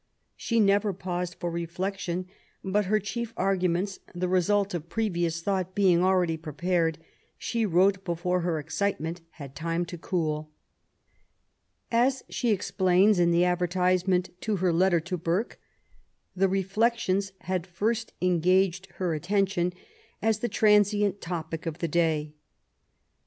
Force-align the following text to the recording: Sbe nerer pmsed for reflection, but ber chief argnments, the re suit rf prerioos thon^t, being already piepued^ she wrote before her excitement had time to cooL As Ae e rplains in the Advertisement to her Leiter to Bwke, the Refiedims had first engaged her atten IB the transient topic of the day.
Sbe 0.35 0.63
nerer 0.63 0.95
pmsed 0.97 1.35
for 1.35 1.51
reflection, 1.51 2.25
but 2.63 2.89
ber 2.89 2.97
chief 2.97 3.35
argnments, 3.37 3.99
the 4.15 4.27
re 4.27 4.41
suit 4.41 4.69
rf 4.69 4.79
prerioos 4.87 5.43
thon^t, 5.43 5.75
being 5.75 6.03
already 6.03 6.39
piepued^ 6.39 6.95
she 7.37 7.67
wrote 7.67 8.03
before 8.03 8.39
her 8.41 8.57
excitement 8.57 9.21
had 9.33 9.53
time 9.55 9.85
to 9.85 9.99
cooL 9.99 10.49
As 11.91 12.23
Ae 12.29 12.53
e 12.53 12.57
rplains 12.57 13.19
in 13.19 13.29
the 13.29 13.45
Advertisement 13.45 14.31
to 14.41 14.55
her 14.55 14.73
Leiter 14.73 15.01
to 15.01 15.19
Bwke, 15.19 15.57
the 16.35 16.47
Refiedims 16.49 17.33
had 17.41 17.67
first 17.67 18.13
engaged 18.23 18.87
her 18.95 19.13
atten 19.13 19.71
IB 20.23 20.37
the 20.39 20.49
transient 20.49 21.21
topic 21.21 21.67
of 21.67 21.77
the 21.77 21.87
day. 21.87 22.33